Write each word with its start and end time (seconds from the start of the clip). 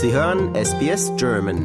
Sie 0.00 0.12
hören 0.12 0.54
SBS 0.54 1.10
German. 1.16 1.58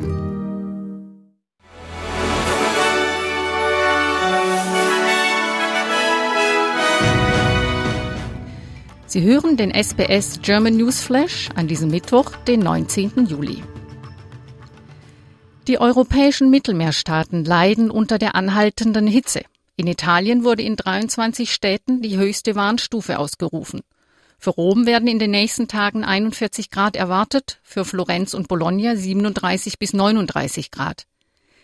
Sie 9.06 9.22
hören 9.22 9.56
den 9.56 9.70
SBS 9.70 10.40
German 10.42 10.78
News 10.78 11.02
Flash 11.02 11.50
an 11.56 11.68
diesem 11.68 11.92
Mittwoch, 11.92 12.32
den 12.48 12.62
19. 12.62 13.28
Juli. 13.28 13.62
Die 15.68 15.80
europäischen 15.80 16.50
Mittelmeerstaaten 16.50 17.46
leiden 17.46 17.92
unter 17.92 18.18
der 18.18 18.34
anhaltenden 18.34 19.06
Hitze. 19.06 19.44
In 19.76 19.86
Italien 19.86 20.44
wurde 20.44 20.64
in 20.64 20.76
23 20.76 21.54
Städten 21.54 22.02
die 22.02 22.18
höchste 22.18 22.56
Warnstufe 22.56 23.20
ausgerufen. 23.20 23.82
Für 24.44 24.50
Rom 24.50 24.86
werden 24.86 25.08
in 25.08 25.20
den 25.20 25.32
nächsten 25.32 25.70
Tagen 25.70 26.04
41 26.04 26.70
Grad 26.70 26.98
erwartet, 26.98 27.62
für 27.64 27.86
Florenz 27.86 28.34
und 28.34 28.50
Bologna 28.50 28.94
37 28.94 29.80
bis 29.80 29.94
39 29.94 30.70
Grad. 30.70 31.06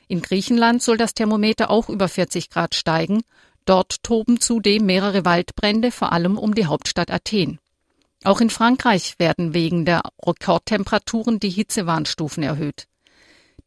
In 0.08 0.22
Griechenland 0.22 0.82
soll 0.82 0.96
das 0.96 1.14
Thermometer 1.14 1.72
auch 1.72 1.90
über 1.90 2.08
40 2.08 2.50
Grad 2.50 2.76
steigen. 2.76 3.24
Dort 3.66 4.02
toben 4.02 4.40
zudem 4.40 4.86
mehrere 4.86 5.26
Waldbrände, 5.26 5.92
vor 5.92 6.14
allem 6.14 6.38
um 6.38 6.56
die 6.56 6.68
Hauptstadt 6.68 7.12
Athen. 7.12 7.60
Auch 8.24 8.40
in 8.40 8.50
Frankreich 8.50 9.16
werden 9.20 9.54
wegen 9.54 9.84
der 9.84 10.02
Rekordtemperaturen 10.26 11.42
die 11.42 11.50
Hitzewarnstufen 11.50 12.44
erhöht. 12.44 12.88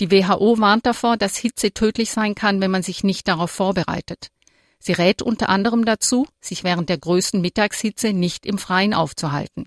Die 0.00 0.10
WHO 0.10 0.58
warnt 0.58 0.86
davor, 0.86 1.18
dass 1.18 1.36
Hitze 1.36 1.72
tödlich 1.72 2.10
sein 2.10 2.34
kann, 2.34 2.62
wenn 2.62 2.70
man 2.70 2.82
sich 2.82 3.04
nicht 3.04 3.28
darauf 3.28 3.50
vorbereitet. 3.50 4.30
Sie 4.84 4.92
rät 4.92 5.22
unter 5.22 5.48
anderem 5.48 5.84
dazu, 5.84 6.26
sich 6.40 6.64
während 6.64 6.88
der 6.88 6.98
größten 6.98 7.40
Mittagshitze 7.40 8.12
nicht 8.12 8.44
im 8.44 8.58
Freien 8.58 8.94
aufzuhalten. 8.94 9.66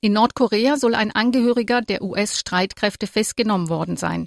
In 0.00 0.12
Nordkorea 0.12 0.76
soll 0.76 0.96
ein 0.96 1.12
Angehöriger 1.12 1.80
der 1.80 2.02
US-Streitkräfte 2.02 3.06
festgenommen 3.06 3.68
worden 3.68 3.96
sein. 3.96 4.26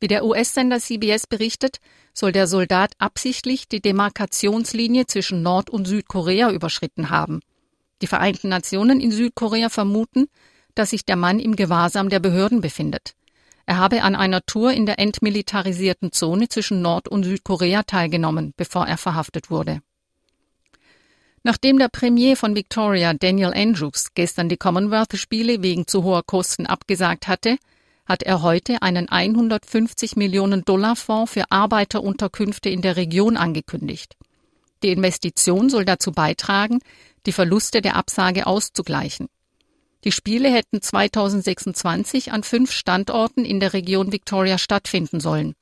Wie 0.00 0.08
der 0.08 0.24
US-Sender 0.24 0.80
CBS 0.80 1.28
berichtet, 1.28 1.78
soll 2.14 2.32
der 2.32 2.48
Soldat 2.48 2.94
absichtlich 2.98 3.68
die 3.68 3.80
Demarkationslinie 3.80 5.06
zwischen 5.06 5.42
Nord- 5.42 5.70
und 5.70 5.86
Südkorea 5.86 6.50
überschritten 6.50 7.10
haben. 7.10 7.42
Die 8.00 8.08
Vereinten 8.08 8.48
Nationen 8.48 9.00
in 9.00 9.12
Südkorea 9.12 9.68
vermuten, 9.68 10.26
dass 10.74 10.90
sich 10.90 11.04
der 11.04 11.16
Mann 11.16 11.38
im 11.38 11.54
Gewahrsam 11.54 12.08
der 12.08 12.18
Behörden 12.18 12.60
befindet. 12.60 13.14
Er 13.72 13.78
habe 13.78 14.02
an 14.02 14.14
einer 14.14 14.44
Tour 14.44 14.70
in 14.74 14.84
der 14.84 14.98
entmilitarisierten 14.98 16.12
Zone 16.12 16.46
zwischen 16.50 16.82
Nord- 16.82 17.08
und 17.08 17.24
Südkorea 17.24 17.84
teilgenommen, 17.84 18.52
bevor 18.54 18.86
er 18.86 18.98
verhaftet 18.98 19.50
wurde. 19.50 19.80
Nachdem 21.42 21.78
der 21.78 21.88
Premier 21.88 22.36
von 22.36 22.54
Victoria, 22.54 23.14
Daniel 23.14 23.54
Andrews, 23.54 24.08
gestern 24.12 24.50
die 24.50 24.58
Commonwealth-Spiele 24.58 25.62
wegen 25.62 25.86
zu 25.86 26.04
hoher 26.04 26.22
Kosten 26.22 26.66
abgesagt 26.66 27.28
hatte, 27.28 27.56
hat 28.04 28.22
er 28.22 28.42
heute 28.42 28.82
einen 28.82 29.08
150 29.08 30.16
Millionen 30.16 30.66
Dollar 30.66 30.94
Fonds 30.94 31.32
für 31.32 31.50
Arbeiterunterkünfte 31.50 32.68
in 32.68 32.82
der 32.82 32.96
Region 32.96 33.38
angekündigt. 33.38 34.18
Die 34.82 34.90
Investition 34.90 35.70
soll 35.70 35.86
dazu 35.86 36.12
beitragen, 36.12 36.80
die 37.24 37.32
Verluste 37.32 37.80
der 37.80 37.96
Absage 37.96 38.46
auszugleichen. 38.46 39.28
Die 40.04 40.12
Spiele 40.12 40.52
hätten 40.52 40.82
2026 40.82 42.32
an 42.32 42.42
fünf 42.42 42.72
Standorten 42.72 43.44
in 43.44 43.60
der 43.60 43.72
Region 43.72 44.12
Victoria 44.12 44.58
stattfinden 44.58 45.20
sollen. 45.20 45.54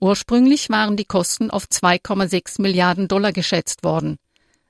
Ursprünglich 0.00 0.70
waren 0.70 0.96
die 0.96 1.04
Kosten 1.04 1.50
auf 1.50 1.66
2,6 1.66 2.60
Milliarden 2.62 3.06
Dollar 3.06 3.32
geschätzt 3.32 3.84
worden. 3.84 4.16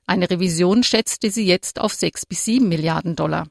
Eine 0.05 0.29
Revision 0.29 0.83
schätzte 0.83 1.31
sie 1.31 1.45
jetzt 1.45 1.79
auf 1.79 1.93
6 1.93 2.25
bis 2.25 2.45
7 2.45 2.67
Milliarden 2.67 3.15
Dollar. 3.15 3.47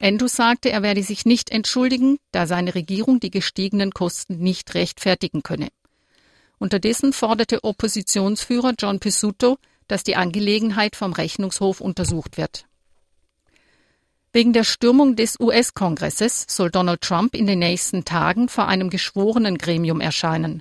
Andrews 0.00 0.34
sagte, 0.34 0.70
er 0.70 0.82
werde 0.82 1.02
sich 1.02 1.24
nicht 1.24 1.50
entschuldigen, 1.50 2.18
da 2.32 2.46
seine 2.46 2.74
Regierung 2.74 3.20
die 3.20 3.30
gestiegenen 3.30 3.92
Kosten 3.92 4.38
nicht 4.38 4.74
rechtfertigen 4.74 5.42
könne. 5.42 5.68
Unterdessen 6.58 7.12
forderte 7.12 7.62
Oppositionsführer 7.62 8.74
John 8.78 8.98
Pisuto, 8.98 9.56
dass 9.86 10.02
die 10.02 10.16
Angelegenheit 10.16 10.96
vom 10.96 11.12
Rechnungshof 11.12 11.80
untersucht 11.80 12.36
wird. 12.36 12.66
Wegen 14.34 14.52
der 14.52 14.64
Stürmung 14.64 15.14
des 15.14 15.38
US-Kongresses 15.38 16.46
soll 16.48 16.68
Donald 16.68 17.02
Trump 17.02 17.36
in 17.36 17.46
den 17.46 17.60
nächsten 17.60 18.04
Tagen 18.04 18.48
vor 18.48 18.66
einem 18.66 18.90
geschworenen 18.90 19.58
Gremium 19.58 20.00
erscheinen. 20.00 20.60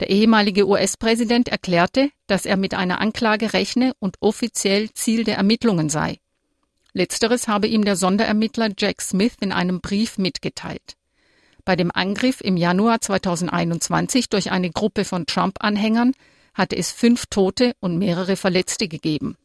Der 0.00 0.08
ehemalige 0.08 0.66
US-Präsident 0.66 1.50
erklärte, 1.50 2.08
dass 2.28 2.46
er 2.46 2.56
mit 2.56 2.72
einer 2.72 3.02
Anklage 3.02 3.52
rechne 3.52 3.92
und 3.98 4.16
offiziell 4.20 4.90
Ziel 4.94 5.24
der 5.24 5.36
Ermittlungen 5.36 5.90
sei. 5.90 6.16
Letzteres 6.94 7.46
habe 7.46 7.66
ihm 7.66 7.84
der 7.84 7.96
Sonderermittler 7.96 8.70
Jack 8.74 9.02
Smith 9.02 9.34
in 9.38 9.52
einem 9.52 9.82
Brief 9.82 10.16
mitgeteilt. 10.16 10.96
Bei 11.66 11.76
dem 11.76 11.90
Angriff 11.92 12.40
im 12.40 12.56
Januar 12.56 13.02
2021 13.02 14.30
durch 14.30 14.50
eine 14.50 14.70
Gruppe 14.70 15.04
von 15.04 15.26
Trump-Anhängern 15.26 16.12
hatte 16.54 16.78
es 16.78 16.90
fünf 16.90 17.26
Tote 17.26 17.74
und 17.80 17.98
mehrere 17.98 18.36
Verletzte 18.36 18.88
gegeben. 18.88 19.36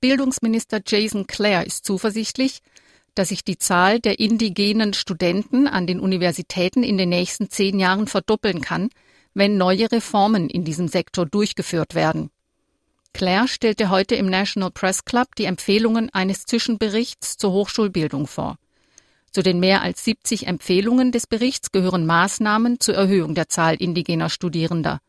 Bildungsminister 0.00 0.80
Jason 0.86 1.26
Clare 1.26 1.64
ist 1.64 1.84
zuversichtlich, 1.84 2.60
dass 3.16 3.30
sich 3.30 3.42
die 3.42 3.58
Zahl 3.58 3.98
der 3.98 4.20
indigenen 4.20 4.94
Studenten 4.94 5.66
an 5.66 5.88
den 5.88 5.98
Universitäten 5.98 6.84
in 6.84 6.98
den 6.98 7.08
nächsten 7.08 7.50
zehn 7.50 7.80
Jahren 7.80 8.06
verdoppeln 8.06 8.60
kann, 8.60 8.90
wenn 9.34 9.56
neue 9.56 9.90
Reformen 9.90 10.48
in 10.48 10.64
diesem 10.64 10.86
Sektor 10.86 11.26
durchgeführt 11.26 11.96
werden. 11.96 12.30
Clare 13.12 13.48
stellte 13.48 13.90
heute 13.90 14.14
im 14.14 14.26
National 14.26 14.70
Press 14.70 15.04
Club 15.04 15.34
die 15.36 15.46
Empfehlungen 15.46 16.10
eines 16.10 16.44
Zwischenberichts 16.44 17.36
zur 17.36 17.52
Hochschulbildung 17.52 18.28
vor. 18.28 18.56
Zu 19.32 19.42
den 19.42 19.58
mehr 19.58 19.82
als 19.82 20.04
70 20.04 20.46
Empfehlungen 20.46 21.10
des 21.10 21.26
Berichts 21.26 21.72
gehören 21.72 22.06
Maßnahmen 22.06 22.78
zur 22.78 22.94
Erhöhung 22.94 23.34
der 23.34 23.48
Zahl 23.48 23.74
indigener 23.74 24.30
Studierender. 24.30 25.00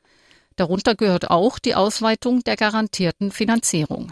Darunter 0.56 0.95
gehört 0.95 1.29
auch 1.29 1.59
die 1.59 1.75
Ausweitung 1.75 2.44
der 2.44 2.57
garantierten 2.57 3.31
Finanzierung. 3.31 4.11